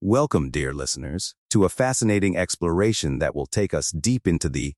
Welcome, 0.00 0.50
dear 0.50 0.72
listeners, 0.72 1.34
to 1.50 1.64
a 1.64 1.68
fascinating 1.68 2.36
exploration 2.36 3.18
that 3.18 3.34
will 3.34 3.46
take 3.46 3.74
us 3.74 3.90
deep 3.90 4.28
into 4.28 4.48
the 4.48 4.74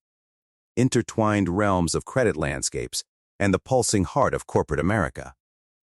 intertwined 0.79 1.51
realms 1.51 1.95
of 1.95 2.07
credit 2.07 2.39
landscapes 2.39 3.05
and 3.39 3.53
the 3.53 3.59
pulsing 3.59 4.05
heart 4.05 4.33
of 4.33 4.47
corporate 4.47 4.80
America. 4.80 5.35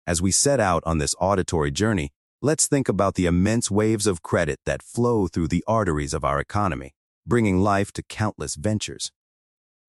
As 0.06 0.22
we 0.22 0.32
set 0.32 0.60
out 0.60 0.84
on 0.86 0.98
this 0.98 1.16
auditory 1.22 1.72
journey, 1.72 2.12
let's 2.42 2.68
think 2.68 2.90
about 2.90 3.16
the 3.16 3.26
immense 3.26 3.72
waves 3.72 4.08
of 4.08 4.24
credit 4.24 4.60
that 4.66 4.84
flow 4.84 5.28
through 5.28 5.48
the 5.48 5.64
arteries 5.66 6.14
of 6.14 6.26
our 6.26 6.42
economy, 6.42 6.94
bringing 7.26 7.62
life 7.62 7.94
to 7.94 8.04
countless 8.04 8.56
ventures. 8.56 9.14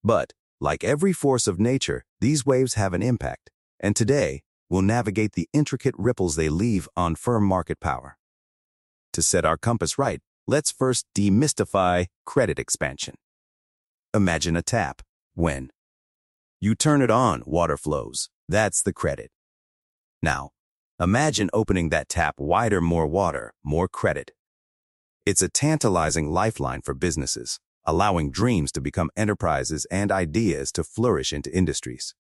But, 0.05 0.33
like 0.61 0.85
every 0.85 1.13
force 1.13 1.49
of 1.49 1.59
nature, 1.59 2.05
these 2.21 2.47
waves 2.47 2.75
have 2.75 2.95
an 2.95 3.03
impact, 3.03 3.51
and 3.81 3.97
today, 3.97 4.45
we'll 4.71 4.83
navigate 4.83 5.33
the 5.33 5.49
intricate 5.53 5.97
ripples 5.99 6.37
they 6.37 6.49
leave 6.49 6.89
on 6.97 7.17
firm 7.17 7.43
market 7.43 7.81
power. 7.81 8.17
To 9.15 9.23
set 9.23 9.45
our 9.45 9.57
compass 9.57 9.97
right, 9.97 10.21
let's 10.49 10.73
first 10.73 11.07
demystify 11.17 12.07
credit 12.27 12.59
expansion. 12.59 13.15
Imagine 14.13 14.57
a 14.57 14.63
tap. 14.63 15.03
When 15.35 15.71
you 16.61 16.75
turn 16.75 17.01
it 17.01 17.13
on, 17.13 17.45
water 17.47 17.77
flows. 17.77 18.29
That's 18.49 18.83
the 18.83 18.93
credit. 18.93 19.31
Now, 20.21 20.51
imagine 21.01 21.49
opening 21.53 21.91
that 21.91 22.09
tap 22.09 22.35
wider, 22.39 22.81
more 22.81 23.07
water, 23.07 23.53
more 23.63 23.87
credit. 23.87 24.33
It's 25.25 25.43
a 25.43 25.49
tantalizing 25.49 26.33
lifeline 26.33 26.83
for 26.83 26.93
businesses, 26.93 27.61
allowing 27.85 28.33
dreams 28.33 28.73
to 28.73 28.81
become 28.81 29.11
enterprises 29.17 29.87
and 29.93 30.11
ideas 30.11 30.73
to 30.73 30.83
flourish 30.83 31.33
into 31.33 31.57
industries. 31.57 32.17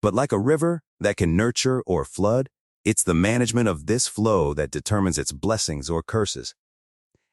But 0.00 0.14
like 0.14 0.30
a 0.30 0.38
river 0.38 0.82
that 1.00 1.16
can 1.16 1.36
nurture 1.36 1.82
or 1.86 2.04
flood, 2.04 2.50
it's 2.84 3.02
the 3.02 3.14
management 3.14 3.68
of 3.68 3.86
this 3.86 4.06
flow 4.06 4.52
that 4.54 4.70
determines 4.70 5.18
its 5.18 5.32
blessings 5.32 5.88
or 5.88 6.02
curses. 6.02 6.54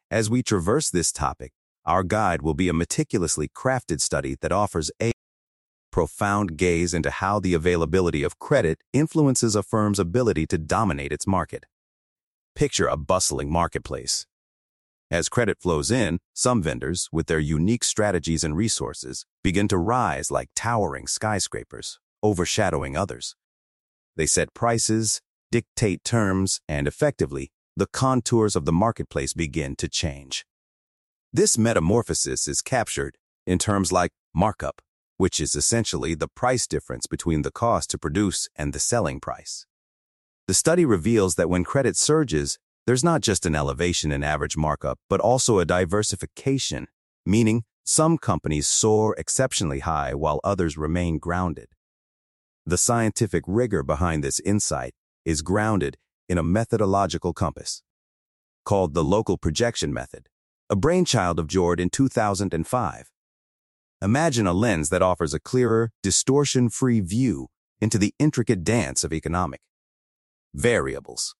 As 0.10 0.30
we 0.30 0.44
traverse 0.44 0.90
this 0.90 1.12
topic, 1.12 1.52
our 1.86 2.04
guide 2.04 2.42
will 2.42 2.54
be 2.54 2.70
a 2.70 2.74
meticulously 2.74 3.50
crafted 3.50 4.00
study 4.00 4.38
that 4.42 4.52
offers 4.52 4.92
a 5.02 5.12
profound 5.92 6.56
gaze 6.56 6.94
into 6.94 7.12
how 7.12 7.40
the 7.40 7.54
availability 7.54 8.24
of 8.24 8.40
credit 8.40 8.80
influences 8.94 9.56
a 9.56 9.64
firm's 9.64 10.00
ability 10.00 10.48
to 10.48 10.58
dominate 10.58 11.12
its 11.12 11.28
market. 11.28 11.66
Picture 12.56 12.88
a 12.88 12.96
bustling 12.96 13.52
marketplace. 13.52 14.26
As 15.10 15.28
credit 15.28 15.58
flows 15.60 15.92
in, 15.92 16.20
some 16.34 16.64
vendors, 16.64 17.10
with 17.12 17.28
their 17.28 17.40
unique 17.40 17.84
strategies 17.84 18.46
and 18.46 18.56
resources, 18.56 19.26
begin 19.44 19.68
to 19.68 19.78
rise 19.78 20.32
like 20.32 20.50
towering 20.56 21.08
skyscrapers, 21.08 22.00
overshadowing 22.24 22.96
others. 22.96 23.36
They 24.16 24.26
set 24.26 24.54
prices, 24.54 25.20
dictate 25.52 26.04
terms, 26.04 26.62
and 26.68 26.88
effectively, 26.88 27.52
the 27.76 27.88
contours 27.88 28.56
of 28.56 28.66
the 28.66 28.72
marketplace 28.72 29.34
begin 29.34 29.76
to 29.76 29.88
change. 29.88 30.46
This 31.34 31.58
metamorphosis 31.58 32.48
is 32.48 32.62
captured 32.62 33.18
in 33.46 33.58
terms 33.58 33.92
like 33.92 34.12
markup, 34.34 34.82
which 35.18 35.40
is 35.40 35.56
essentially 35.56 36.16
the 36.16 36.28
price 36.28 36.68
difference 36.68 37.08
between 37.08 37.42
the 37.42 37.52
cost 37.52 37.90
to 37.92 37.98
produce 37.98 38.50
and 38.56 38.74
the 38.74 38.80
selling 38.80 39.20
price. 39.20 39.66
The 40.48 40.54
study 40.54 40.86
reveals 40.86 41.36
that 41.36 41.50
when 41.50 41.64
credit 41.64 41.96
surges, 41.96 42.58
there's 42.88 43.04
not 43.04 43.22
just 43.22 43.46
an 43.46 43.56
elevation 43.56 44.12
in 44.12 44.24
average 44.24 44.58
markup, 44.58 45.00
but 45.10 45.20
also 45.20 45.60
a 45.60 45.66
diversification, 45.66 46.88
meaning 47.26 47.64
some 47.84 48.18
companies 48.18 48.68
soar 48.68 49.16
exceptionally 49.18 49.80
high 49.80 50.14
while 50.14 50.40
others 50.44 50.78
remain 50.78 51.18
grounded. 51.18 51.68
The 52.66 52.78
scientific 52.78 53.44
rigor 53.48 53.84
behind 53.84 54.24
this 54.24 54.40
insight 54.40 54.94
is 55.26 55.42
grounded 55.42 55.98
in 56.28 56.38
a 56.38 56.44
methodological 56.44 57.34
compass 57.34 57.84
called 58.64 58.94
the 58.94 59.04
local 59.04 59.38
projection 59.38 59.94
method, 59.94 60.30
a 60.70 60.76
brainchild 60.76 61.40
of 61.40 61.48
Jordà 61.48 61.80
in 61.80 61.90
2005. 61.90 63.12
Imagine 64.02 64.48
a 64.48 64.54
lens 64.54 64.90
that 64.90 65.02
offers 65.02 65.34
a 65.34 65.40
clearer, 65.40 65.92
distortion-free 66.02 67.02
view 67.02 67.48
into 67.80 67.98
the 67.98 68.14
intricate 68.18 68.64
dance 68.64 69.04
of 69.04 69.14
economic 69.14 69.62
variables. 70.54 71.36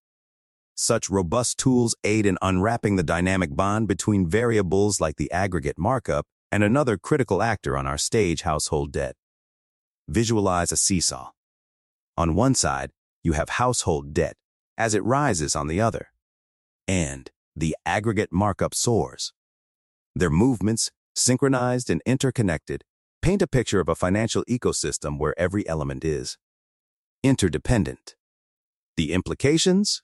Such 0.76 1.10
robust 1.10 1.58
tools 1.58 1.96
aid 2.04 2.26
in 2.26 2.38
unwrapping 2.42 2.96
the 2.96 3.04
dynamic 3.04 3.56
bond 3.56 3.88
between 3.88 4.28
variables 4.28 5.00
like 5.00 5.18
the 5.18 5.32
aggregate 5.32 5.78
markup 5.78 6.26
and 6.52 6.64
another 6.64 6.98
critical 6.98 7.42
actor 7.42 7.78
on 7.78 7.88
our 7.88 7.98
stage 7.98 8.42
household 8.42 8.92
debt. 8.92 9.16
Visualize 10.08 10.72
a 10.72 10.78
seesaw. 10.78 11.32
On 12.18 12.36
one 12.36 12.56
side, 12.56 12.92
you 13.24 13.34
have 13.34 13.50
household 13.50 14.14
debt 14.14 14.36
as 14.78 14.94
it 14.94 15.04
rises 15.04 15.56
on 15.56 15.68
the 15.68 15.80
other, 15.80 16.08
and 16.88 17.30
the 17.56 17.76
aggregate 17.86 18.30
markup 18.32 18.74
soars. 18.74 19.34
Their 20.16 20.30
movements, 20.30 20.92
synchronized 21.16 21.90
and 21.90 22.02
interconnected, 22.06 22.84
paint 23.22 23.42
a 23.42 23.48
picture 23.48 23.80
of 23.80 23.90
a 23.90 23.96
financial 23.96 24.44
ecosystem 24.46 25.20
where 25.20 25.38
every 25.40 25.68
element 25.68 26.04
is 26.04 26.38
interdependent. 27.24 28.16
The 28.98 29.14
implications? 29.14 30.02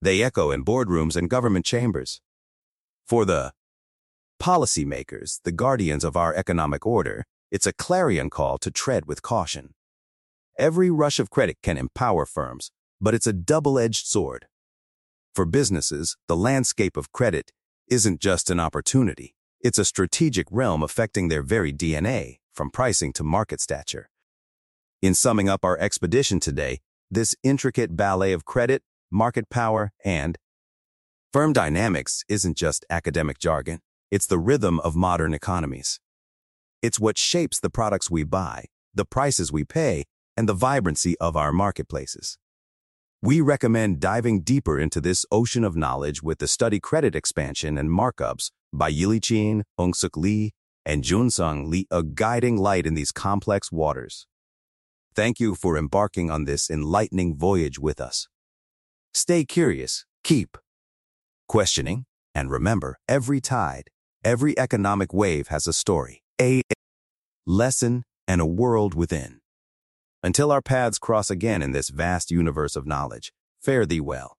They 0.00 0.22
echo 0.22 0.50
in 0.50 0.64
boardrooms 0.64 1.16
and 1.16 1.30
government 1.30 1.64
chambers. 1.64 2.20
For 3.06 3.24
the 3.24 3.52
policymakers, 4.40 5.40
the 5.44 5.52
guardians 5.52 6.02
of 6.02 6.16
our 6.16 6.34
economic 6.34 6.84
order, 6.84 7.24
it's 7.52 7.66
a 7.66 7.72
clarion 7.72 8.28
call 8.28 8.58
to 8.58 8.70
tread 8.70 9.06
with 9.06 9.22
caution. 9.22 9.74
Every 10.58 10.90
rush 10.90 11.18
of 11.18 11.30
credit 11.30 11.56
can 11.62 11.78
empower 11.78 12.26
firms, 12.26 12.70
but 13.00 13.14
it's 13.14 13.26
a 13.26 13.32
double-edged 13.32 14.06
sword. 14.06 14.46
For 15.34 15.46
businesses, 15.46 16.16
the 16.28 16.36
landscape 16.36 16.96
of 16.96 17.10
credit 17.10 17.52
isn't 17.88 18.20
just 18.20 18.50
an 18.50 18.60
opportunity. 18.60 19.34
It's 19.60 19.78
a 19.78 19.84
strategic 19.84 20.46
realm 20.50 20.82
affecting 20.82 21.28
their 21.28 21.42
very 21.42 21.72
DNA, 21.72 22.38
from 22.52 22.70
pricing 22.70 23.12
to 23.14 23.24
market 23.24 23.60
stature. 23.60 24.10
In 25.00 25.14
summing 25.14 25.48
up 25.48 25.64
our 25.64 25.78
expedition 25.78 26.38
today, 26.38 26.80
this 27.10 27.34
intricate 27.42 27.96
ballet 27.96 28.32
of 28.32 28.44
credit, 28.44 28.82
market 29.10 29.48
power, 29.48 29.92
and 30.04 30.36
firm 31.32 31.52
dynamics 31.52 32.24
isn't 32.28 32.56
just 32.56 32.84
academic 32.90 33.38
jargon. 33.38 33.80
It's 34.10 34.26
the 34.26 34.38
rhythm 34.38 34.80
of 34.80 34.94
modern 34.94 35.32
economies. 35.32 35.98
It's 36.82 37.00
what 37.00 37.16
shapes 37.16 37.58
the 37.58 37.70
products 37.70 38.10
we 38.10 38.24
buy, 38.24 38.66
the 38.94 39.06
prices 39.06 39.50
we 39.50 39.64
pay, 39.64 40.04
and 40.36 40.48
the 40.48 40.54
vibrancy 40.54 41.16
of 41.18 41.36
our 41.36 41.52
marketplaces. 41.52 42.38
We 43.20 43.40
recommend 43.40 44.00
diving 44.00 44.42
deeper 44.42 44.80
into 44.80 45.00
this 45.00 45.24
ocean 45.30 45.62
of 45.62 45.76
knowledge 45.76 46.22
with 46.22 46.38
the 46.38 46.48
study 46.48 46.80
Credit 46.80 47.14
Expansion 47.14 47.78
and 47.78 47.88
Markups 47.88 48.50
by 48.72 48.90
Yili 48.90 49.22
Chien, 49.22 49.62
Hyungsuk 49.78 50.16
Lee, 50.16 50.52
and 50.84 51.04
Junsang 51.04 51.68
Lee, 51.68 51.86
a 51.90 52.02
guiding 52.02 52.56
light 52.56 52.86
in 52.86 52.94
these 52.94 53.12
complex 53.12 53.70
waters. 53.70 54.26
Thank 55.14 55.38
you 55.38 55.54
for 55.54 55.76
embarking 55.76 56.30
on 56.30 56.46
this 56.46 56.70
enlightening 56.70 57.36
voyage 57.36 57.78
with 57.78 58.00
us. 58.00 58.28
Stay 59.14 59.44
curious, 59.44 60.06
keep 60.24 60.56
questioning, 61.46 62.06
and 62.34 62.50
remember, 62.50 62.98
every 63.06 63.40
tide, 63.40 63.90
every 64.24 64.58
economic 64.58 65.12
wave 65.12 65.48
has 65.48 65.66
a 65.66 65.72
story, 65.72 66.22
a 66.40 66.62
lesson, 67.46 68.04
and 68.26 68.40
a 68.40 68.46
world 68.46 68.94
within. 68.94 69.41
Until 70.24 70.52
our 70.52 70.62
paths 70.62 71.00
cross 71.00 71.30
again 71.30 71.62
in 71.62 71.72
this 71.72 71.88
vast 71.88 72.30
universe 72.30 72.76
of 72.76 72.86
knowledge, 72.86 73.32
fare 73.60 73.84
thee 73.84 74.00
well. 74.00 74.36